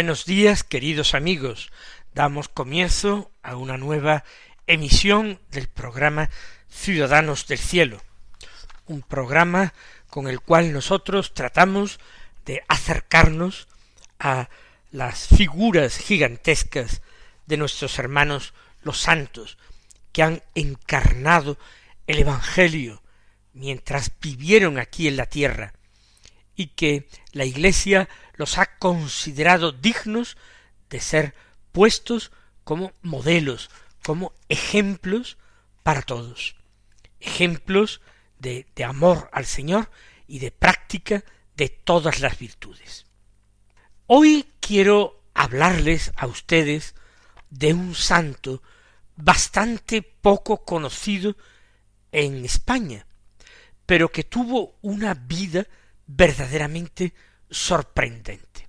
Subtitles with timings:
[0.00, 1.70] Buenos días, queridos amigos.
[2.14, 4.24] Damos comienzo a una nueva
[4.66, 6.30] emisión del programa
[6.70, 8.00] Ciudadanos del Cielo,
[8.86, 9.74] un programa
[10.08, 12.00] con el cual nosotros tratamos
[12.46, 13.68] de acercarnos
[14.18, 14.48] a
[14.90, 17.02] las figuras gigantescas
[17.44, 19.58] de nuestros hermanos los santos,
[20.12, 21.58] que han encarnado
[22.06, 23.02] el Evangelio
[23.52, 25.74] mientras vivieron aquí en la tierra,
[26.60, 30.36] y que la Iglesia los ha considerado dignos
[30.90, 31.34] de ser
[31.72, 32.32] puestos
[32.64, 33.70] como modelos,
[34.04, 35.38] como ejemplos
[35.82, 36.56] para todos,
[37.18, 38.02] ejemplos
[38.38, 39.90] de, de amor al Señor
[40.26, 41.24] y de práctica
[41.56, 43.06] de todas las virtudes.
[44.06, 46.94] Hoy quiero hablarles a ustedes
[47.48, 48.62] de un santo
[49.16, 51.38] bastante poco conocido
[52.12, 53.06] en España,
[53.86, 55.66] pero que tuvo una vida
[56.16, 57.14] verdaderamente
[57.50, 58.68] sorprendente.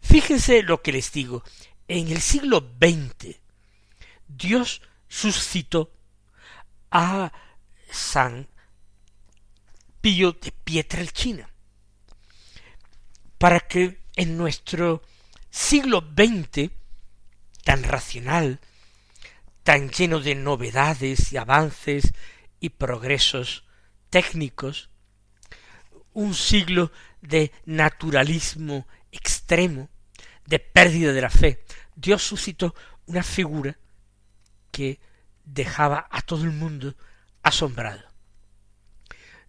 [0.00, 1.44] Fíjense lo que les digo.
[1.86, 3.36] En el siglo XX,
[4.28, 5.92] Dios suscitó
[6.90, 7.32] a
[7.90, 8.48] San
[10.00, 11.50] Pío de Pietrelcina
[13.38, 15.02] para que en nuestro
[15.50, 16.70] siglo XX,
[17.64, 18.60] tan racional,
[19.62, 22.12] tan lleno de novedades y avances
[22.60, 23.64] y progresos
[24.10, 24.90] técnicos,
[26.12, 26.90] un siglo
[27.20, 29.88] de naturalismo extremo,
[30.46, 32.74] de pérdida de la fe, Dios suscitó
[33.06, 33.76] una figura
[34.70, 35.00] que
[35.44, 36.94] dejaba a todo el mundo
[37.42, 38.02] asombrado.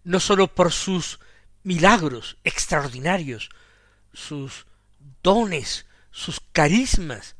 [0.04, 1.20] No sólo por sus
[1.62, 3.50] milagros extraordinarios,
[4.12, 4.66] sus
[5.22, 7.36] dones, sus carismas,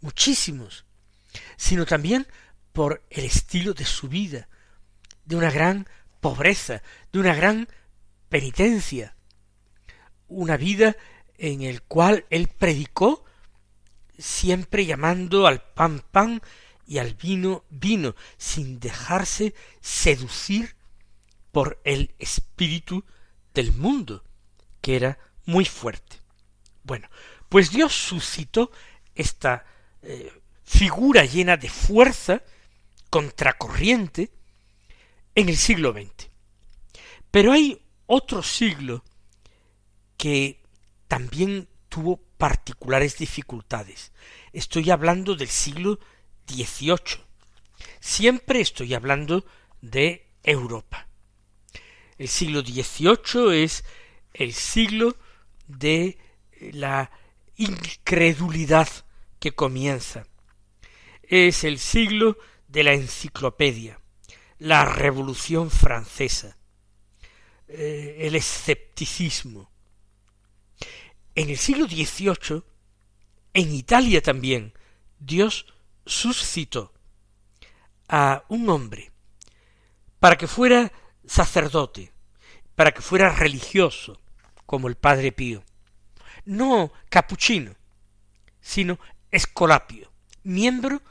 [0.00, 0.84] muchísimos,
[1.56, 2.26] sino también
[2.72, 4.48] por el estilo de su vida,
[5.24, 5.86] de una gran
[6.20, 6.82] pobreza,
[7.12, 7.68] de una gran
[8.30, 9.14] penitencia,
[10.28, 10.96] una vida
[11.36, 13.24] en el cual él predicó
[14.18, 16.40] siempre llamando al pan pan
[16.86, 20.76] y al vino vino, sin dejarse seducir
[21.52, 23.04] por el espíritu
[23.54, 24.24] del mundo,
[24.80, 26.16] que era muy fuerte.
[26.82, 27.08] Bueno,
[27.48, 28.70] pues Dios suscitó
[29.14, 29.64] esta
[30.02, 30.32] eh,
[30.64, 32.42] figura llena de fuerza,
[33.08, 34.30] contracorriente,
[35.34, 36.28] en el siglo XX.
[37.30, 37.80] Pero hay
[38.12, 39.04] otro siglo
[40.16, 40.60] que
[41.06, 44.10] también tuvo particulares dificultades.
[44.52, 46.00] Estoy hablando del siglo
[46.48, 47.22] XVIII.
[48.00, 49.44] Siempre estoy hablando
[49.80, 51.06] de Europa.
[52.18, 53.84] El siglo XVIII es
[54.34, 55.16] el siglo
[55.68, 56.18] de
[56.72, 57.12] la
[57.54, 58.88] incredulidad
[59.38, 60.26] que comienza.
[61.22, 64.00] Es el siglo de la enciclopedia,
[64.58, 66.56] la Revolución Francesa,
[67.72, 69.70] eh, el escepticismo.
[71.34, 72.64] En el siglo XVIII,
[73.54, 74.72] en Italia también,
[75.18, 75.66] Dios
[76.04, 76.92] suscitó
[78.08, 79.12] a un hombre
[80.18, 80.92] para que fuera
[81.24, 82.12] sacerdote,
[82.74, 84.20] para que fuera religioso,
[84.66, 85.62] como el Padre Pío,
[86.44, 87.76] no capuchino,
[88.60, 88.98] sino
[89.30, 90.10] escolapio,
[90.42, 91.02] miembro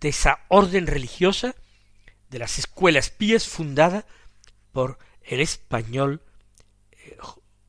[0.00, 1.54] de esa orden religiosa
[2.28, 4.04] de las escuelas pías fundada
[4.72, 6.22] por el español
[6.92, 7.16] eh,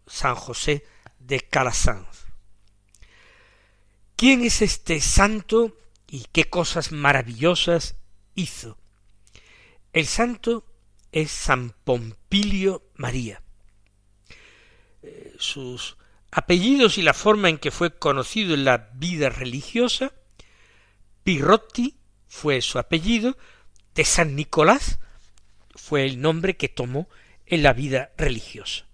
[0.07, 0.85] San José
[1.19, 2.25] de Calasanz.
[4.15, 5.77] ¿Quién es este santo
[6.07, 7.95] y qué cosas maravillosas
[8.35, 8.77] hizo?
[9.91, 10.65] El santo
[11.11, 13.41] es San Pompilio María.
[15.01, 15.97] Eh, sus
[16.31, 20.13] apellidos y la forma en que fue conocido en la vida religiosa,
[21.23, 21.97] Pirrotti
[22.27, 23.37] fue su apellido,
[23.93, 24.99] de San Nicolás
[25.75, 27.07] fue el nombre que tomó
[27.45, 28.85] en la vida religiosa.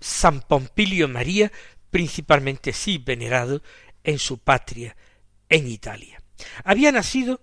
[0.00, 1.50] San Pompilio María,
[1.90, 3.62] principalmente sí venerado
[4.02, 4.96] en su patria,
[5.48, 6.20] en Italia.
[6.64, 7.40] Había nacido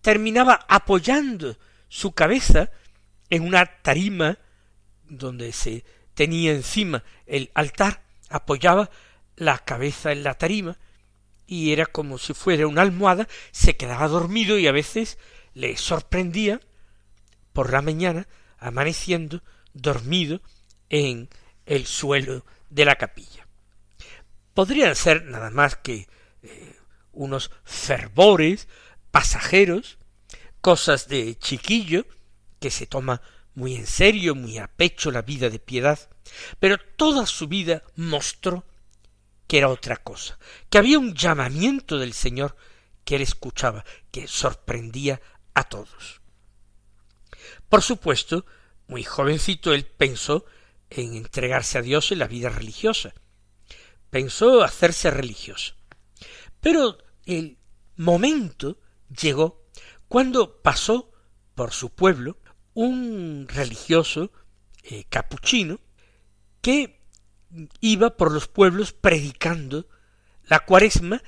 [0.00, 2.70] terminaba apoyando su cabeza
[3.28, 4.38] en una tarima
[5.04, 5.84] donde se
[6.14, 8.90] tenía encima el altar, apoyaba
[9.36, 10.78] la cabeza en la tarima
[11.46, 15.18] y era como si fuera una almohada, se quedaba dormido y a veces
[15.52, 16.60] le sorprendía
[17.52, 18.26] por la mañana
[18.58, 19.42] amaneciendo
[19.72, 20.40] dormido
[20.88, 21.28] en
[21.66, 23.46] el suelo de la capilla.
[24.54, 26.08] Podrían ser nada más que
[26.42, 26.76] eh,
[27.12, 28.68] unos fervores
[29.10, 29.98] pasajeros,
[30.60, 32.06] cosas de chiquillo,
[32.58, 33.20] que se toma
[33.54, 35.98] muy en serio, muy a pecho la vida de piedad,
[36.58, 38.64] pero toda su vida mostró
[39.58, 40.38] era otra cosa,
[40.70, 42.56] que había un llamamiento del Señor
[43.04, 45.20] que él escuchaba, que sorprendía
[45.54, 46.20] a todos.
[47.68, 48.46] Por supuesto,
[48.86, 50.44] muy jovencito él pensó
[50.90, 53.14] en entregarse a Dios en la vida religiosa.
[54.10, 55.74] Pensó hacerse religioso.
[56.60, 57.58] Pero el
[57.96, 58.78] momento
[59.20, 59.64] llegó
[60.08, 61.10] cuando pasó
[61.54, 62.38] por su pueblo
[62.74, 64.32] un religioso
[64.82, 65.80] eh, capuchino
[66.60, 66.93] que
[67.80, 69.86] iba por los pueblos predicando
[70.44, 71.22] la cuaresma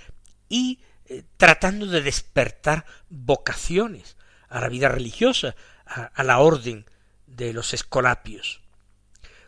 [0.49, 4.17] y eh, tratando de despertar vocaciones
[4.49, 5.55] a la vida religiosa,
[5.87, 6.84] a la orden
[7.26, 8.61] de los escolapios.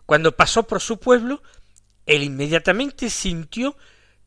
[0.06, 1.42] Cuando pasó por su pueblo,
[2.06, 3.76] él inmediatamente sintió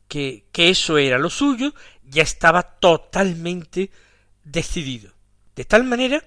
[0.08, 1.74] que, que eso era lo suyo,
[2.04, 3.90] ya estaba totalmente
[4.44, 5.12] decidido.
[5.56, 6.24] De tal manera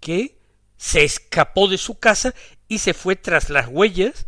[0.00, 0.38] que
[0.76, 2.34] se escapó de su casa
[2.66, 4.26] y se fue tras las huellas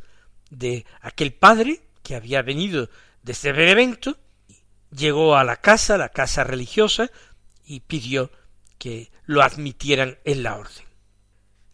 [0.53, 2.91] de aquel padre que había venido
[3.23, 4.19] desde Benevento,
[4.91, 7.11] llegó a la casa, la casa religiosa,
[7.65, 8.31] y pidió
[8.79, 10.85] que lo admitieran en la orden.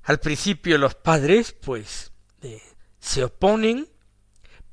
[0.04, 2.62] Al principio los padres, pues, eh,
[3.00, 3.88] se oponen,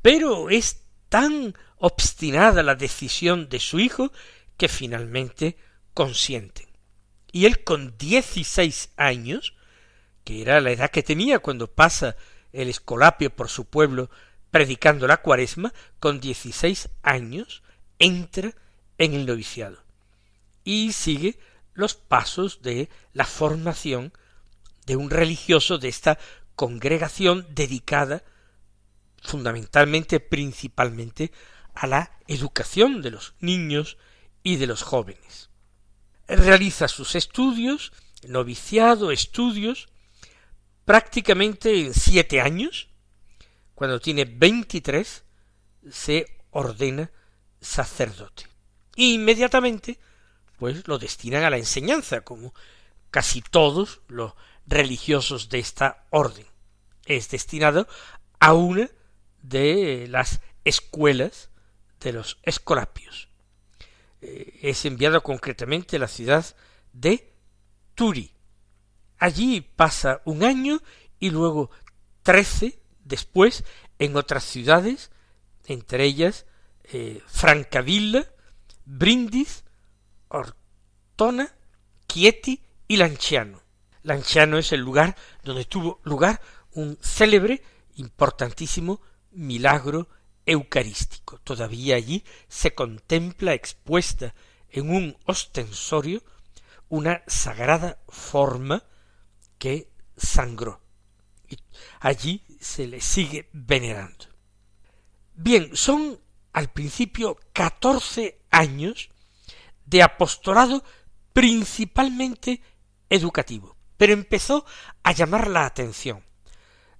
[0.01, 4.11] pero es tan obstinada la decisión de su hijo
[4.57, 5.57] que finalmente
[5.93, 6.67] consienten.
[7.31, 9.55] Y él con dieciséis años,
[10.23, 12.15] que era la edad que tenía cuando pasa
[12.55, 14.09] el escolapio por su pueblo
[14.51, 17.61] predicando la cuaresma, con dieciséis años
[17.99, 18.53] entra
[18.97, 19.83] en el noviciado
[20.63, 21.37] y sigue
[21.73, 24.13] los pasos de la formación
[24.85, 26.17] de un religioso de esta
[26.55, 28.23] congregación dedicada
[29.21, 31.31] fundamentalmente, principalmente,
[31.73, 33.97] a la educación de los niños
[34.43, 35.49] y de los jóvenes.
[36.27, 37.91] Realiza sus estudios,
[38.27, 39.89] noviciado, estudios,
[40.85, 42.89] prácticamente en siete años,
[43.73, 45.23] cuando tiene veintitrés,
[45.91, 47.11] se ordena
[47.59, 48.43] sacerdote.
[48.95, 49.99] E inmediatamente,
[50.57, 52.53] pues lo destinan a la enseñanza, como
[53.11, 54.33] casi todos los
[54.65, 56.45] religiosos de esta orden.
[57.05, 57.87] Es destinado
[58.39, 58.89] a una
[59.41, 61.49] de las escuelas
[61.99, 63.29] de los escolapios.
[64.21, 66.45] Eh, es enviado concretamente a la ciudad
[66.93, 67.33] de
[67.93, 68.34] Turi.
[69.17, 70.81] Allí pasa un año
[71.19, 71.69] y luego
[72.23, 73.63] trece después
[73.99, 75.11] en otras ciudades,
[75.65, 76.45] entre ellas
[76.83, 78.29] eh, Francavilla,
[78.85, 79.63] Brindis,
[80.27, 81.55] Ortona,
[82.07, 83.61] Chieti y Lanciano.
[84.03, 86.41] Lanciano es el lugar donde tuvo lugar
[86.73, 87.63] un célebre,
[87.95, 90.09] importantísimo milagro
[90.45, 91.39] eucarístico.
[91.39, 94.35] Todavía allí se contempla expuesta
[94.69, 96.21] en un ostensorio
[96.89, 98.83] una sagrada forma
[99.65, 100.79] que sangró.
[101.49, 101.57] Y
[101.99, 104.25] allí se le sigue venerando.
[105.33, 106.19] Bien, son
[106.53, 109.09] al principio catorce años
[109.87, 110.83] de apostolado
[111.33, 112.61] principalmente
[113.09, 114.67] educativo, pero empezó
[115.01, 116.23] a llamar la atención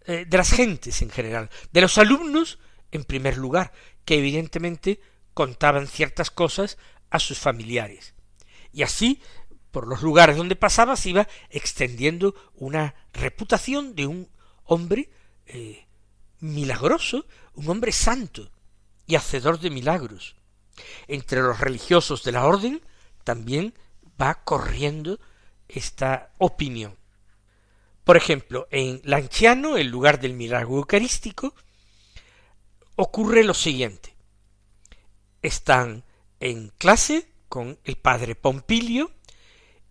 [0.07, 2.57] eh, de las gentes en general, de los alumnos
[2.89, 3.74] en primer lugar,
[4.05, 5.00] que evidentemente
[5.36, 6.79] contaban ciertas cosas
[7.12, 8.15] a sus familiares.
[8.74, 9.22] Y así,
[9.75, 14.29] por los lugares donde pasaba, se iba extendiendo una reputación de un
[14.63, 15.10] hombre
[15.48, 15.86] eh,
[16.39, 18.50] milagroso, un hombre santo
[19.05, 20.38] y hacedor de milagros.
[21.10, 22.82] Entre los religiosos de la orden
[23.25, 23.74] también
[24.22, 25.20] va corriendo
[25.67, 26.96] esta opinión.
[28.05, 31.53] Por ejemplo, en Lanciano, el lugar del milagro eucarístico,
[32.96, 34.15] ocurre lo siguiente.
[35.41, 36.05] Están
[36.39, 39.12] en clase con el padre Pompilio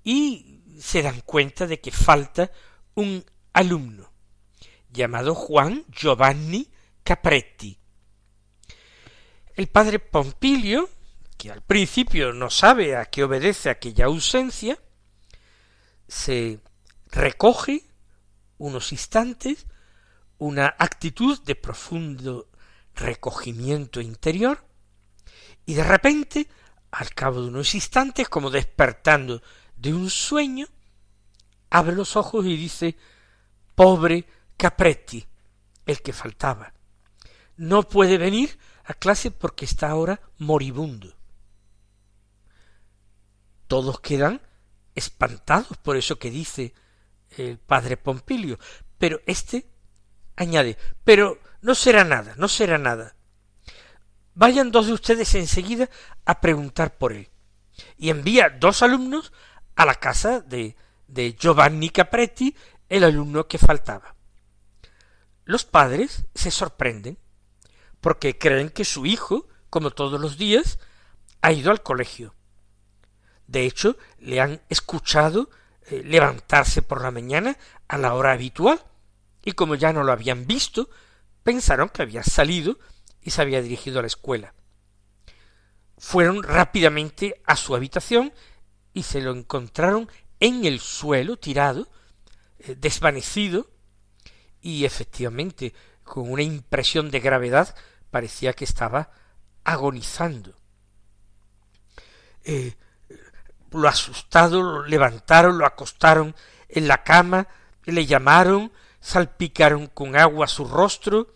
[0.05, 2.53] y se dan cuenta de que falta
[2.95, 4.13] un alumno
[4.91, 6.71] llamado Juan Giovanni
[7.03, 7.79] Capretti.
[9.55, 10.89] El padre Pompilio,
[11.37, 14.79] que al principio no sabe a qué obedece aquella ausencia,
[16.07, 16.61] se
[17.11, 17.85] recoge
[18.59, 19.67] unos instantes,
[20.39, 22.49] una actitud de profundo
[22.95, 24.65] recogimiento interior,
[25.67, 26.49] y de repente,
[26.91, 29.43] al cabo de unos instantes, como despertando
[29.77, 30.67] de un sueño,
[31.71, 32.97] abre los ojos y dice
[33.75, 34.27] Pobre
[34.57, 35.27] Capretti,
[35.87, 36.73] el que faltaba.
[37.57, 41.15] No puede venir a clase porque está ahora moribundo.
[43.67, 44.41] Todos quedan
[44.95, 46.75] espantados por eso que dice
[47.31, 48.59] el padre Pompilio,
[48.99, 49.67] pero éste
[50.37, 53.17] añade, pero no será nada, no será nada.
[54.35, 55.89] Vayan dos de ustedes enseguida
[56.25, 57.31] a preguntar por él.
[57.97, 59.33] Y envía dos alumnos
[59.77, 60.77] a la casa de,
[61.09, 62.57] de Giovanni Capretti,
[62.89, 64.15] el alumno que faltaba.
[65.45, 67.19] Los padres se sorprenden
[68.01, 70.79] porque creen que su hijo, como todos los días,
[71.41, 72.35] ha ido al colegio.
[73.47, 75.51] De hecho, le han escuchado
[75.87, 78.81] eh, levantarse por la mañana a la hora habitual,
[79.45, 80.89] y como ya no lo habían visto,
[81.43, 82.79] pensaron que había salido
[83.21, 84.55] y se había dirigido a la escuela.
[85.99, 88.33] Fueron rápidamente a su habitación
[88.95, 90.09] y se lo encontraron
[90.41, 91.89] en el suelo, tirado,
[92.61, 93.69] eh, desvanecido,
[94.63, 95.75] y efectivamente,
[96.05, 97.75] con una impresión de gravedad,
[98.11, 99.11] parecía que estaba
[99.65, 100.55] agonizando.
[102.45, 102.77] Eh,
[103.73, 106.35] lo asustado lo levantaron, lo acostaron
[106.69, 107.49] en la cama,
[107.85, 111.35] le llamaron, salpicaron con agua su rostro,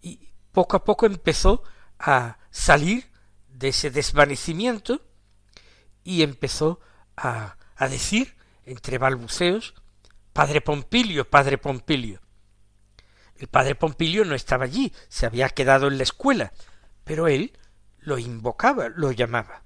[0.00, 1.64] y poco a poco empezó
[1.98, 3.10] a salir
[3.48, 5.09] de ese desvanecimiento
[6.04, 6.80] y empezó
[7.16, 9.74] a, a decir, entre balbuceos,
[10.32, 12.20] Padre Pompilio, Padre Pompilio.
[13.36, 16.52] El padre Pompilio no estaba allí, se había quedado en la escuela,
[17.04, 17.58] pero él
[17.98, 19.62] lo invocaba, lo llamaba.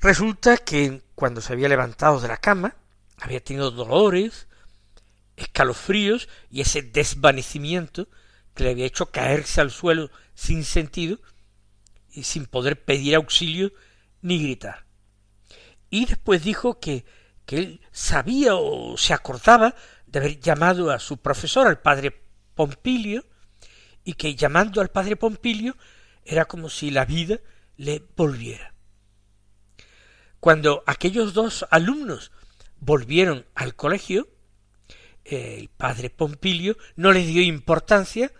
[0.00, 2.74] Resulta que cuando se había levantado de la cama,
[3.18, 4.48] había tenido dolores,
[5.36, 8.08] escalofríos y ese desvanecimiento
[8.54, 11.20] que le había hecho caerse al suelo sin sentido
[12.10, 13.72] y sin poder pedir auxilio
[14.22, 14.86] ni gritar.
[15.90, 17.04] Y después dijo que,
[17.44, 19.74] que él sabía o se acordaba
[20.06, 22.22] de haber llamado a su profesor, al padre
[22.54, 23.26] Pompilio,
[24.04, 25.76] y que llamando al padre Pompilio
[26.24, 27.40] era como si la vida
[27.76, 28.74] le volviera.
[30.40, 32.32] Cuando aquellos dos alumnos
[32.80, 34.28] volvieron al colegio,
[35.24, 38.32] el padre Pompilio no le dio importancia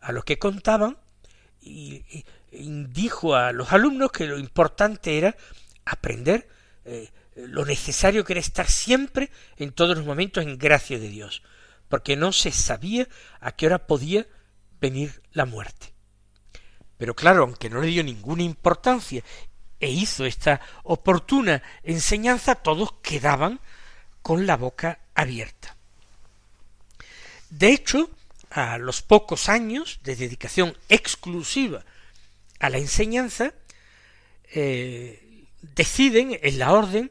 [0.00, 0.98] a lo que contaban
[1.60, 5.36] y, dijo a los alumnos que lo importante era
[5.84, 6.48] aprender
[6.84, 11.42] eh, lo necesario que era estar siempre en todos los momentos en gracia de Dios,
[11.88, 13.08] porque no se sabía
[13.40, 14.26] a qué hora podía
[14.80, 15.92] venir la muerte.
[16.96, 19.22] Pero claro, aunque no le dio ninguna importancia
[19.78, 23.60] e hizo esta oportuna enseñanza, todos quedaban
[24.22, 25.76] con la boca abierta.
[27.48, 28.10] De hecho,
[28.50, 31.84] a los pocos años de dedicación exclusiva
[32.60, 33.54] a la enseñanza,
[34.52, 37.10] eh, deciden en la orden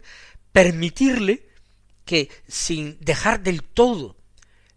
[0.51, 1.47] permitirle
[2.05, 4.15] que sin dejar del todo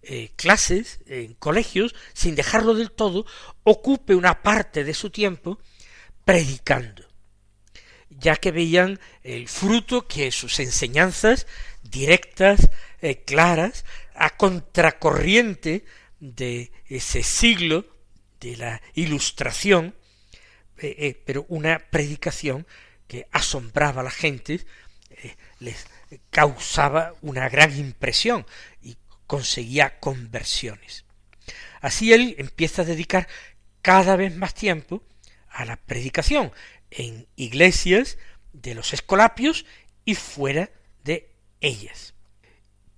[0.03, 3.25] eh, clases en colegios, sin dejarlo del todo,
[3.63, 5.61] ocupe una parte de su tiempo
[6.25, 7.13] predicando
[8.19, 11.47] ya que veían el fruto que sus enseñanzas
[11.83, 15.85] directas, eh, claras, a contracorriente
[16.21, 17.87] de ese siglo
[18.41, 19.95] de la ilustración,
[20.83, 22.67] eh, eh, pero una predicación
[23.07, 24.61] que asombraba a la gente,
[25.61, 25.87] les
[26.31, 28.47] causaba una gran impresión
[28.81, 28.97] y
[29.27, 31.05] conseguía conversiones.
[31.81, 33.29] Así él empieza a dedicar
[33.83, 35.03] cada vez más tiempo
[35.49, 36.53] a la predicación
[36.91, 38.19] en iglesias
[38.53, 39.67] de los escolapios
[40.05, 40.71] y fuera
[41.05, 42.15] de ellas.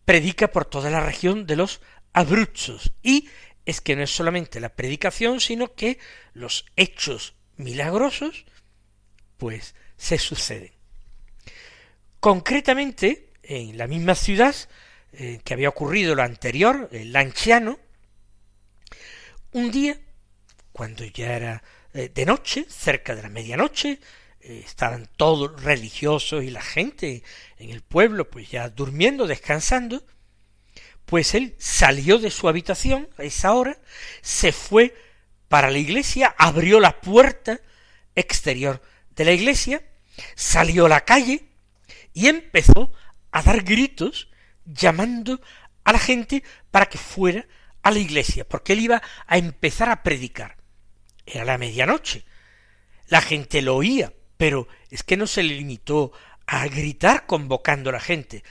[0.05, 1.81] Predica por toda la región de los
[2.13, 3.29] Abruzos y
[3.67, 5.99] es que no es solamente la predicación, sino que
[6.33, 8.45] los hechos milagrosos
[9.37, 10.73] pues se suceden.
[12.21, 14.55] Concretamente, en la misma ciudad
[15.13, 17.79] eh, que había ocurrido lo anterior, el Lanciano,
[19.53, 19.99] un día,
[20.73, 24.01] cuando ya era eh, de noche, cerca de la medianoche,
[24.41, 27.23] eh, estaban todos religiosos y la gente
[27.59, 30.05] en el pueblo pues ya durmiendo, descansando,
[31.05, 33.79] pues él salió de su habitación a esa hora,
[34.23, 34.95] se fue
[35.55, 37.61] para la iglesia, abrió la puerta
[38.17, 39.85] exterior de la iglesia,
[40.35, 41.45] salió a la calle
[42.13, 42.93] y empezó
[43.31, 44.33] a dar gritos
[44.65, 45.41] llamando
[45.85, 46.43] a la gente
[46.73, 47.47] para que fuera
[47.85, 50.57] a la iglesia, porque él iba a empezar a predicar.
[51.25, 52.25] Era la medianoche.
[53.07, 56.11] La gente lo oía, pero es que no se le limitó
[56.49, 58.43] a gritar convocando a la gente,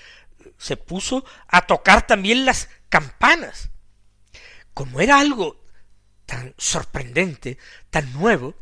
[0.58, 3.72] se puso a tocar también las campanas.
[4.74, 5.63] Como era algo
[6.26, 7.58] tan sorprendente,
[7.90, 8.56] tan nuevo,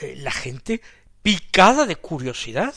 [0.00, 0.80] eh, la gente,
[1.22, 2.74] picada de curiosidad,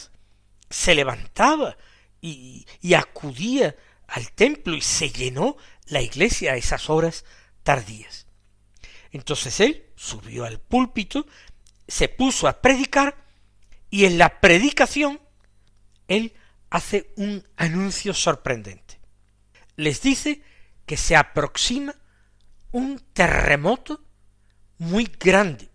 [0.70, 1.78] se levantaba
[2.22, 3.76] y, y acudía
[4.08, 7.26] al templo y se llenó la iglesia a esas horas
[7.64, 8.28] tardías.
[9.12, 11.26] Entonces él subió al púlpito,
[11.88, 13.16] se puso a predicar
[13.90, 15.22] y en la predicación
[16.08, 16.34] él
[16.70, 19.00] hace un anuncio sorprendente.
[19.76, 20.42] Les dice
[20.86, 21.96] que se aproxima
[22.72, 24.02] un terremoto
[24.78, 25.70] muy grande,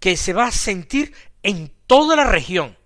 [0.00, 2.76] que se va a sentir en toda la región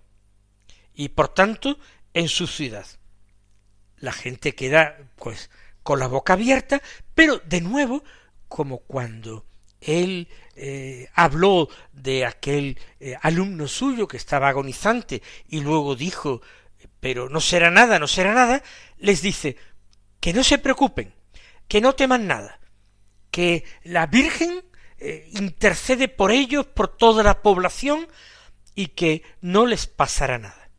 [0.93, 1.79] y por tanto
[2.13, 2.85] en su ciudad.
[3.97, 5.49] La gente queda pues
[5.83, 6.81] con la boca abierta,
[7.15, 8.03] pero de nuevo,
[8.47, 9.45] como cuando
[9.81, 16.41] él eh, habló de aquel eh, alumno suyo que estaba agonizante y luego dijo
[16.99, 18.63] pero no será nada, no será nada,
[18.97, 19.55] les dice
[20.19, 21.13] que no se preocupen,
[21.67, 22.59] que no teman nada,
[23.31, 24.63] que la Virgen
[24.97, 28.07] eh, intercede por ellos, por toda la población,
[28.75, 30.69] y que no les pasará nada.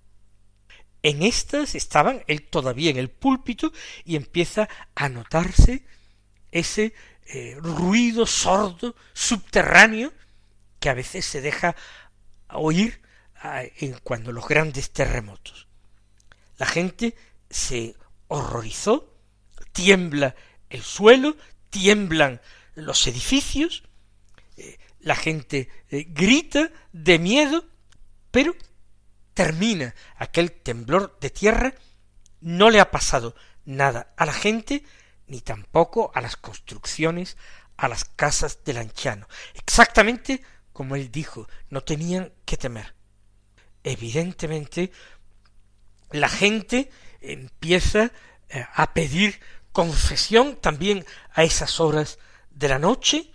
[1.03, 3.73] En estas estaban él todavía en el púlpito
[4.05, 5.85] y empieza a notarse
[6.51, 6.95] ese
[7.27, 10.13] eh, ruido sordo subterráneo
[10.79, 11.77] que a veces se deja
[12.49, 13.01] oír
[13.43, 15.67] en cuando los grandes terremotos.
[16.59, 17.15] La gente
[17.49, 17.95] se
[18.29, 19.15] horrorizó,
[19.73, 20.35] tiembla
[20.69, 21.37] el suelo,
[21.70, 22.40] tiemblan
[22.74, 23.83] los edificios,
[24.56, 27.64] eh, la gente eh, grita de miedo,
[28.30, 28.54] pero
[29.35, 31.74] termina aquel temblor de tierra,
[32.40, 34.85] no le ha pasado nada a la gente,
[35.26, 37.37] ni tampoco a las construcciones,
[37.76, 39.26] a las casas del anciano.
[39.54, 42.94] Exactamente como él dijo, no tenían que temer.
[43.85, 44.92] Evidentemente
[46.11, 48.12] la gente empieza
[48.48, 49.40] eh, a pedir
[49.72, 52.18] confesión también a esas horas
[52.50, 53.30] de la noche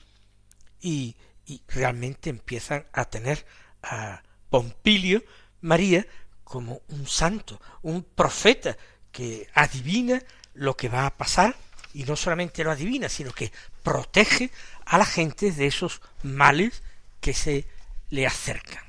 [0.82, 3.46] y, y realmente empiezan a tener
[3.84, 5.24] a Pompilio
[5.62, 6.06] María
[6.44, 8.78] como un santo, un profeta
[9.12, 10.22] que adivina
[10.54, 11.56] lo que va a pasar
[11.94, 13.52] y no solamente lo adivina, sino que
[13.84, 14.52] protege
[14.86, 16.84] a la gente de esos males
[17.22, 17.68] que se
[18.10, 18.84] le acercan.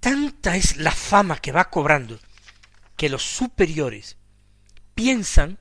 [0.00, 2.18] Tanta es la fama que va cobrando
[2.96, 4.16] que los superiores
[4.94, 5.58] piensan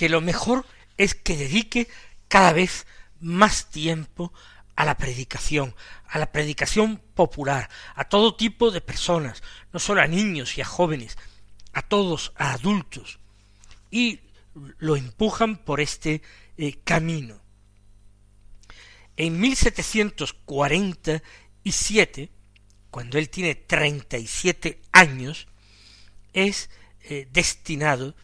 [0.00, 0.64] que lo mejor
[0.96, 1.86] es que dedique
[2.26, 2.86] cada vez
[3.20, 4.32] más tiempo
[4.74, 5.74] a la predicación,
[6.08, 9.42] a la predicación popular, a todo tipo de personas,
[9.74, 11.18] no solo a niños y a jóvenes,
[11.74, 13.18] a todos, a adultos,
[13.90, 14.20] y
[14.78, 16.22] lo empujan por este
[16.56, 17.38] eh, camino.
[19.18, 22.30] En 1747,
[22.90, 25.46] cuando él tiene treinta y siete años,
[26.32, 26.70] es
[27.02, 28.14] eh, destinado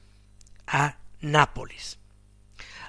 [0.66, 1.98] a Nápoles.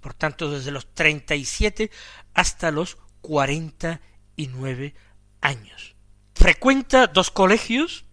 [0.00, 1.90] Por tanto, desde los treinta y siete
[2.34, 4.00] hasta los cuarenta
[4.36, 4.94] y nueve
[5.40, 5.94] años.
[6.34, 8.04] Frecuenta dos colegios,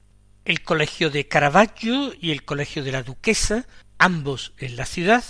[0.46, 5.24] el colegio de Caravaggio y el colegio de la Duquesa, ambos en la ciudad,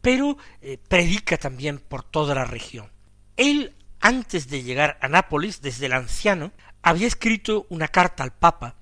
[0.00, 2.90] pero eh, predica también por toda la región.
[3.36, 8.76] Él, antes de llegar a Nápoles, desde el anciano, había escrito una carta al Papa,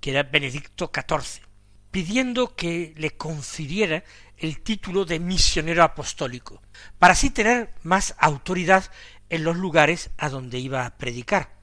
[0.00, 1.42] que era Benedicto XIV,
[1.90, 4.04] pidiendo que le confiriera
[4.38, 6.62] el título de misionero apostólico,
[6.98, 8.90] para así tener más autoridad
[9.28, 11.60] en los lugares a donde iba a predicar,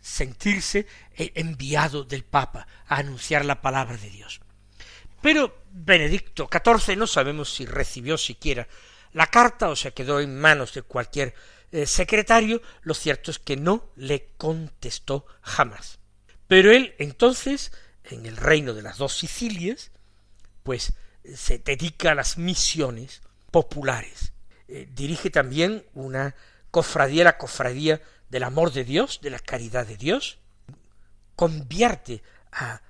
[0.00, 4.40] sentirse enviado del Papa a anunciar la palabra de Dios.
[5.20, 8.66] Pero Benedicto XIV no sabemos si recibió siquiera
[9.12, 11.34] la carta o se quedó en manos de cualquier
[11.72, 15.98] eh, secretario, lo cierto es que no le contestó jamás.
[16.46, 17.72] Pero él entonces,
[18.04, 19.92] en el reino de las dos Sicilias,
[20.62, 20.94] pues
[21.34, 24.32] se dedica a las misiones populares.
[24.68, 26.34] Eh, dirige también una
[26.70, 30.38] cofradía, la cofradía del amor de Dios, de la caridad de Dios,
[31.36, 32.82] convierte a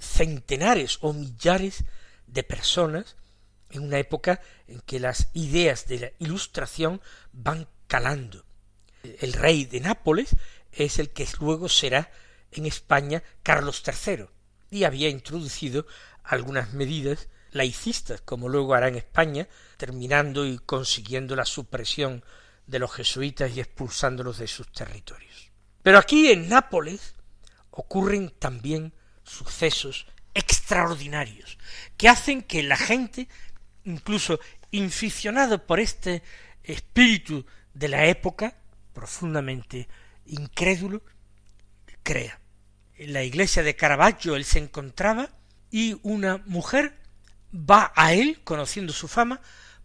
[0.00, 1.84] centenares o millares
[2.26, 3.16] de personas
[3.70, 7.00] en una época en que las ideas de la ilustración
[7.32, 8.44] van calando.
[9.02, 10.36] El rey de Nápoles
[10.70, 12.12] es el que luego será
[12.52, 14.26] en España Carlos III
[14.70, 15.86] y había introducido
[16.22, 22.24] algunas medidas laicistas, como luego hará en España, terminando y consiguiendo la supresión
[22.66, 25.50] de los jesuitas y expulsándolos de sus territorios.
[25.82, 27.14] Pero aquí en Nápoles
[27.70, 28.92] ocurren también
[29.24, 31.58] sucesos extraordinarios
[31.96, 33.28] que hacen que la gente,
[33.84, 34.38] incluso
[34.70, 36.22] inficionado por este
[36.62, 37.46] espíritu
[37.78, 38.56] de la época,
[38.92, 39.88] profundamente
[40.26, 41.02] incrédulo,
[42.02, 42.40] crea.
[42.96, 45.30] En la iglesia de Caravaggio él se encontraba
[45.70, 46.98] y una mujer
[47.54, 49.40] va a él, conociendo su fama,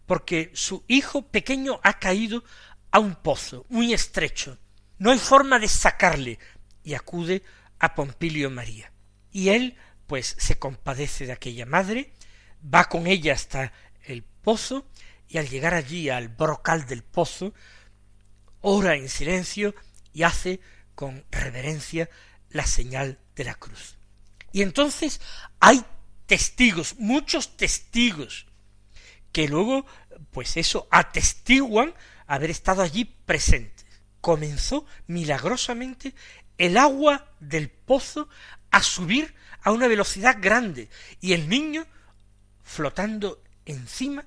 [0.06, 2.42] porque su hijo pequeño ha caído
[2.90, 4.58] a un pozo muy estrecho.
[4.98, 6.38] No hay forma de sacarle
[6.82, 7.42] y acude
[7.78, 8.92] a Pompilio María.
[9.30, 9.76] Y él,
[10.06, 12.12] pues, se compadece de aquella madre,
[12.62, 14.86] va con ella hasta el pozo,
[15.28, 17.54] y al llegar allí al brocal del pozo,
[18.66, 19.74] ora en silencio
[20.14, 20.58] y hace
[20.94, 22.08] con reverencia
[22.48, 23.98] la señal de la cruz.
[24.52, 25.20] Y entonces
[25.60, 25.84] hay
[26.26, 28.46] testigos, muchos testigos,
[29.32, 29.84] que luego,
[30.30, 31.92] pues eso, atestiguan
[32.26, 33.84] haber estado allí presentes.
[34.22, 36.14] Comenzó milagrosamente
[36.56, 38.30] el agua del pozo
[38.70, 40.88] a subir a una velocidad grande
[41.20, 41.86] y el niño
[42.62, 44.24] flotando encima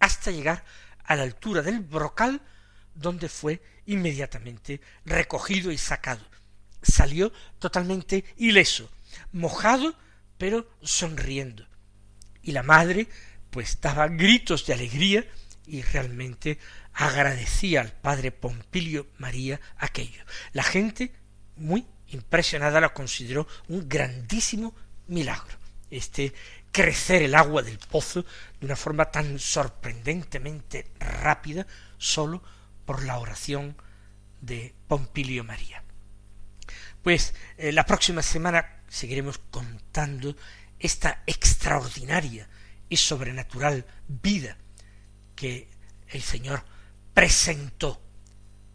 [0.00, 0.64] hasta llegar
[1.04, 2.40] a la altura del brocal
[3.00, 6.24] donde fue inmediatamente recogido y sacado.
[6.82, 8.90] Salió totalmente ileso,
[9.32, 9.94] mojado,
[10.38, 11.66] pero sonriendo.
[12.42, 13.08] Y la madre
[13.50, 15.26] pues daba gritos de alegría
[15.66, 16.58] y realmente
[16.92, 20.24] agradecía al padre Pompilio María aquello.
[20.52, 21.12] La gente,
[21.56, 24.74] muy impresionada, la consideró un grandísimo
[25.06, 25.58] milagro.
[25.90, 26.32] Este
[26.72, 28.24] crecer el agua del pozo
[28.60, 31.66] de una forma tan sorprendentemente rápida
[31.98, 32.42] sólo
[32.90, 33.76] por la oración
[34.40, 35.84] de Pompilio María.
[37.04, 40.34] Pues eh, la próxima semana seguiremos contando
[40.76, 42.48] esta extraordinaria
[42.88, 44.56] y sobrenatural vida
[45.36, 45.68] que
[46.08, 46.64] el Señor
[47.14, 48.02] presentó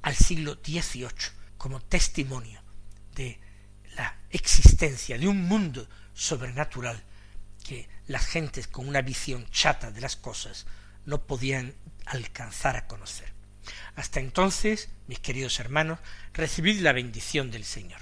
[0.02, 1.10] al siglo XVIII
[1.58, 2.62] como testimonio
[3.16, 3.38] de
[3.98, 7.04] la existencia de un mundo sobrenatural
[7.66, 10.68] que las gentes con una visión chata de las cosas
[11.04, 11.76] no podían
[12.06, 13.36] alcanzar a conocer.
[13.96, 16.00] Hasta entonces, mis queridos hermanos,
[16.34, 18.02] recibid la bendición del Señor.